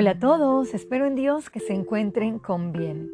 Hola 0.00 0.12
a 0.12 0.18
todos, 0.20 0.74
espero 0.74 1.06
en 1.06 1.16
Dios 1.16 1.50
que 1.50 1.58
se 1.58 1.72
encuentren 1.72 2.38
con 2.38 2.70
bien. 2.70 3.10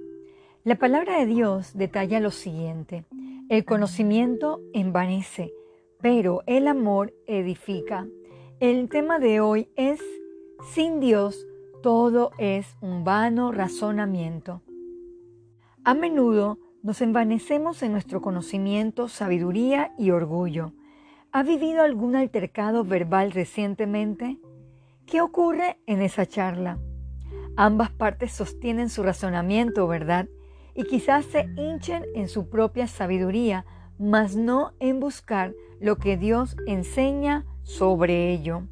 La 0.65 0.75
palabra 0.75 1.19
de 1.19 1.25
Dios 1.25 1.73
detalla 1.73 2.21
lo 2.21 2.30
siguiente, 2.30 3.07
el 3.49 3.64
conocimiento 3.64 4.61
envanece, 4.75 5.55
pero 6.02 6.43
el 6.47 6.69
amor 6.69 7.15
edifica. 7.27 8.07
El 8.61 8.91
tema 8.91 9.19
de 9.19 9.41
hoy 9.41 9.70
es, 9.77 9.98
sin 10.75 11.01
Dios, 11.01 11.47
todo 11.83 12.33
es 12.37 12.77
un 12.83 13.03
vano 13.03 13.51
razonamiento. 13.51 14.61
A 15.85 15.95
menudo 15.95 16.59
nos 16.82 17.01
envanecemos 17.01 17.82
en 17.82 17.93
nuestro 17.93 18.21
conocimiento, 18.21 19.09
sabiduría 19.09 19.95
y 19.96 20.11
orgullo. 20.11 20.75
¿Ha 21.32 21.45
vivido 21.45 21.80
algún 21.80 22.15
altercado 22.15 22.85
verbal 22.85 23.32
recientemente? 23.32 24.38
¿Qué 25.07 25.21
ocurre 25.21 25.79
en 25.87 26.01
esa 26.01 26.25
charla? 26.25 26.79
Ambas 27.57 27.91
partes 27.91 28.33
sostienen 28.33 28.89
su 28.89 29.03
razonamiento, 29.03 29.87
¿verdad? 29.87 30.29
Y 30.75 30.85
quizás 30.85 31.27
se 31.27 31.47
hinchen 31.57 32.05
en 32.15 32.29
su 32.29 32.49
propia 32.49 32.87
sabiduría, 32.87 33.67
mas 33.99 34.35
no 34.35 34.73
en 34.80 35.01
buscar 35.01 35.55
lo 35.79 35.97
que 35.97 36.17
Dios 36.17 36.57
enseña 36.67 37.45
sobre 37.63 38.33
ello. 38.33 38.63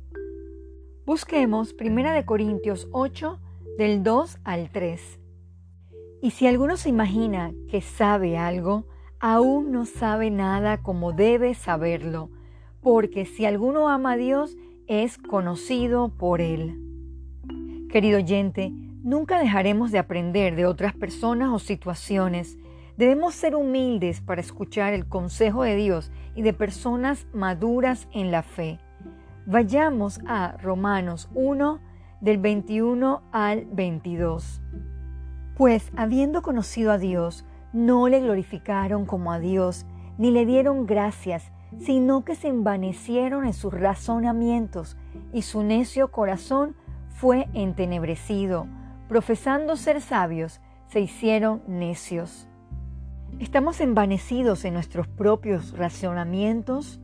Busquemos 1.05 1.77
1 1.79 2.25
Corintios 2.25 2.89
8 2.93 3.39
del 3.77 4.03
2 4.03 4.39
al 4.43 4.71
3. 4.71 5.21
Y 6.23 6.31
si 6.31 6.47
alguno 6.47 6.77
se 6.79 6.89
imagina 6.89 7.53
que 7.69 7.83
sabe 7.83 8.39
algo, 8.39 8.87
aún 9.21 9.71
no 9.71 9.85
sabe 9.85 10.31
nada 10.31 10.83
como 10.83 11.13
debe 11.13 11.55
saberlo, 11.55 12.31
porque 12.81 13.27
si 13.27 13.45
alguno 13.45 13.89
ama 13.89 14.13
a 14.13 14.17
Dios, 14.17 14.57
es 14.87 15.19
conocido 15.19 16.09
por 16.09 16.41
Él. 16.41 16.79
Querido 17.91 18.19
oyente, 18.19 18.73
nunca 19.03 19.39
dejaremos 19.39 19.93
de 19.93 19.99
aprender 19.99 20.57
de 20.57 20.67
otras 20.67 20.95
personas 20.95 21.51
o 21.51 21.59
situaciones. 21.59 22.59
Debemos 22.97 23.35
ser 23.35 23.55
humildes 23.55 24.21
para 24.21 24.41
escuchar 24.41 24.93
el 24.93 25.07
consejo 25.07 25.63
de 25.63 25.77
Dios 25.77 26.11
y 26.35 26.43
de 26.43 26.53
personas 26.53 27.27
maduras 27.33 28.09
en 28.13 28.31
la 28.31 28.43
fe. 28.43 28.79
Vayamos 29.47 30.21
a 30.27 30.57
Romanos 30.63 31.29
1 31.35 31.81
del 32.21 32.39
21 32.39 33.23
al 33.33 33.67
22. 33.67 34.63
Pues 35.57 35.91
habiendo 35.97 36.43
conocido 36.43 36.93
a 36.93 36.99
Dios, 36.99 37.45
no 37.73 38.09
le 38.09 38.21
glorificaron 38.21 39.07
como 39.07 39.33
a 39.33 39.39
Dios, 39.39 39.87
ni 40.19 40.31
le 40.31 40.47
dieron 40.47 40.87
gracias, 40.87 41.51
sino 41.81 42.25
que 42.25 42.35
se 42.35 42.49
envanecieron 42.49 43.45
en 43.45 43.53
sus 43.53 43.73
razonamientos, 43.73 44.97
y 45.33 45.43
su 45.43 45.63
necio 45.63 46.11
corazón 46.11 46.77
fue 47.09 47.49
entenebrecido. 47.55 48.67
Profesando 49.09 49.77
ser 49.77 50.01
sabios, 50.01 50.61
se 50.89 51.01
hicieron 51.01 51.63
necios. 51.67 52.49
¿Estamos 53.39 53.81
envanecidos 53.81 54.65
en 54.65 54.75
nuestros 54.75 55.09
propios 55.09 55.77
razonamientos? 55.77 57.01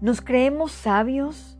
¿Nos 0.00 0.20
creemos 0.20 0.72
sabios? 0.72 1.58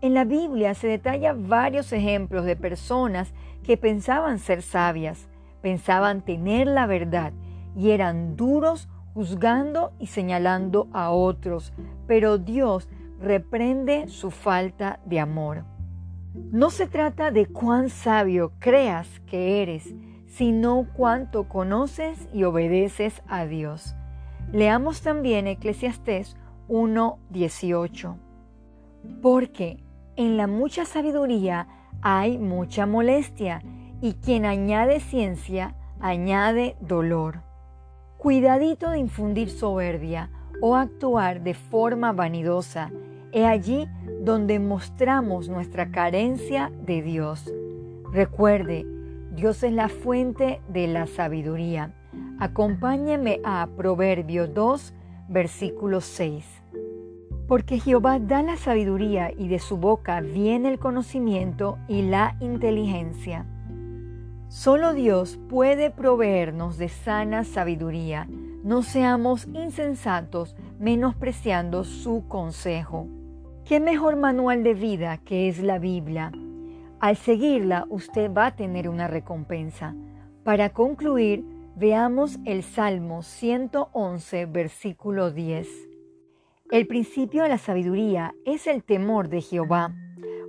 En 0.00 0.14
la 0.14 0.24
Biblia 0.24 0.74
se 0.74 0.88
detalla 0.88 1.34
varios 1.34 1.92
ejemplos 1.92 2.44
de 2.44 2.56
personas 2.56 3.32
que 3.62 3.76
pensaban 3.76 4.38
ser 4.38 4.62
sabias, 4.62 5.28
pensaban 5.62 6.22
tener 6.22 6.66
la 6.66 6.86
verdad 6.86 7.32
y 7.76 7.90
eran 7.90 8.36
duros 8.36 8.88
juzgando 9.16 9.94
y 9.98 10.08
señalando 10.08 10.88
a 10.92 11.08
otros, 11.08 11.72
pero 12.06 12.36
Dios 12.36 12.86
reprende 13.18 14.08
su 14.08 14.30
falta 14.30 15.00
de 15.06 15.20
amor. 15.20 15.64
No 16.34 16.68
se 16.68 16.86
trata 16.86 17.30
de 17.30 17.46
cuán 17.46 17.88
sabio 17.88 18.52
creas 18.58 19.08
que 19.20 19.62
eres, 19.62 19.94
sino 20.26 20.86
cuánto 20.92 21.48
conoces 21.48 22.28
y 22.34 22.44
obedeces 22.44 23.22
a 23.26 23.46
Dios. 23.46 23.96
Leamos 24.52 25.00
también 25.00 25.46
Eclesiastés 25.46 26.36
1:18. 26.68 28.18
Porque 29.22 29.82
en 30.16 30.36
la 30.36 30.46
mucha 30.46 30.84
sabiduría 30.84 31.68
hay 32.02 32.36
mucha 32.36 32.84
molestia, 32.84 33.62
y 34.02 34.12
quien 34.12 34.44
añade 34.44 35.00
ciencia 35.00 35.74
añade 36.00 36.76
dolor. 36.82 37.45
Cuidadito 38.18 38.90
de 38.90 38.98
infundir 38.98 39.50
soberbia 39.50 40.30
o 40.62 40.74
actuar 40.74 41.42
de 41.42 41.52
forma 41.52 42.12
vanidosa. 42.12 42.90
He 43.30 43.44
allí 43.44 43.86
donde 44.22 44.58
mostramos 44.58 45.48
nuestra 45.48 45.90
carencia 45.90 46.72
de 46.86 47.02
Dios. 47.02 47.52
Recuerde, 48.12 48.86
Dios 49.32 49.62
es 49.62 49.72
la 49.72 49.90
fuente 49.90 50.62
de 50.68 50.86
la 50.86 51.06
sabiduría. 51.06 51.92
Acompáñeme 52.38 53.40
a 53.44 53.68
Proverbio 53.76 54.46
2, 54.46 54.94
versículo 55.28 56.00
6. 56.00 56.62
Porque 57.46 57.78
Jehová 57.78 58.18
da 58.18 58.42
la 58.42 58.56
sabiduría 58.56 59.30
y 59.30 59.48
de 59.48 59.58
su 59.58 59.76
boca 59.76 60.20
viene 60.20 60.70
el 60.70 60.78
conocimiento 60.78 61.78
y 61.86 62.02
la 62.02 62.36
inteligencia. 62.40 63.44
Solo 64.48 64.94
Dios 64.94 65.40
puede 65.48 65.90
proveernos 65.90 66.78
de 66.78 66.88
sana 66.88 67.42
sabiduría. 67.42 68.28
No 68.62 68.84
seamos 68.84 69.48
insensatos 69.48 70.54
menospreciando 70.78 71.82
su 71.82 72.28
consejo. 72.28 73.08
¿Qué 73.64 73.80
mejor 73.80 74.14
manual 74.14 74.62
de 74.62 74.74
vida 74.74 75.18
que 75.18 75.48
es 75.48 75.60
la 75.60 75.80
Biblia? 75.80 76.30
Al 77.00 77.16
seguirla 77.16 77.86
usted 77.90 78.32
va 78.32 78.46
a 78.46 78.56
tener 78.56 78.88
una 78.88 79.08
recompensa. 79.08 79.96
Para 80.44 80.70
concluir, 80.70 81.44
veamos 81.74 82.38
el 82.44 82.62
Salmo 82.62 83.22
111, 83.22 84.46
versículo 84.46 85.32
10. 85.32 85.68
El 86.70 86.86
principio 86.86 87.42
de 87.42 87.48
la 87.48 87.58
sabiduría 87.58 88.32
es 88.44 88.68
el 88.68 88.84
temor 88.84 89.28
de 89.28 89.40
Jehová 89.40 89.92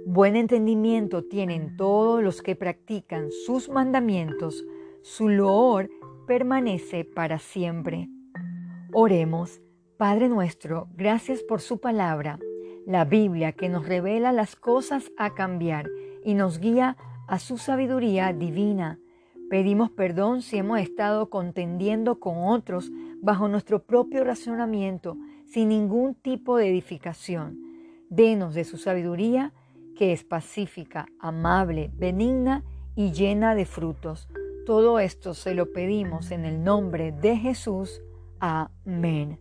Buen 0.09 0.37
entendimiento 0.37 1.25
tienen 1.25 1.75
todos 1.75 2.23
los 2.23 2.41
que 2.41 2.55
practican 2.55 3.29
sus 3.29 3.67
mandamientos, 3.67 4.63
su 5.01 5.27
loor 5.27 5.89
permanece 6.25 7.03
para 7.03 7.39
siempre. 7.39 8.07
Oremos, 8.93 9.59
Padre 9.97 10.29
nuestro, 10.29 10.87
gracias 10.95 11.43
por 11.43 11.59
su 11.59 11.81
palabra, 11.81 12.39
la 12.85 13.03
Biblia 13.03 13.51
que 13.51 13.67
nos 13.67 13.85
revela 13.85 14.31
las 14.31 14.55
cosas 14.55 15.11
a 15.17 15.35
cambiar 15.35 15.89
y 16.23 16.35
nos 16.35 16.59
guía 16.59 16.95
a 17.27 17.37
su 17.37 17.57
sabiduría 17.57 18.31
divina. 18.31 18.99
Pedimos 19.49 19.91
perdón 19.91 20.41
si 20.41 20.55
hemos 20.55 20.79
estado 20.79 21.29
contendiendo 21.29 22.21
con 22.21 22.45
otros 22.45 22.93
bajo 23.21 23.49
nuestro 23.49 23.83
propio 23.83 24.23
razonamiento, 24.23 25.17
sin 25.47 25.67
ningún 25.67 26.15
tipo 26.15 26.55
de 26.55 26.69
edificación. 26.69 27.59
Denos 28.09 28.53
de 28.55 28.63
su 28.63 28.77
sabiduría 28.77 29.51
que 29.97 30.13
es 30.13 30.23
pacífica, 30.23 31.07
amable, 31.19 31.89
benigna 31.93 32.63
y 32.95 33.11
llena 33.11 33.55
de 33.55 33.65
frutos. 33.65 34.29
Todo 34.65 34.99
esto 34.99 35.33
se 35.33 35.53
lo 35.53 35.71
pedimos 35.73 36.31
en 36.31 36.45
el 36.45 36.63
nombre 36.63 37.11
de 37.11 37.37
Jesús. 37.37 38.01
Amén. 38.39 39.39